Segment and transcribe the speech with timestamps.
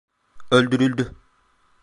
[0.51, 1.15] Öldürüldü.